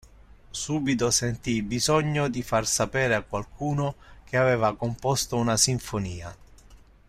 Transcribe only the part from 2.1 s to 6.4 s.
di far sapere a qualcuno che aveva composto una sinfonia.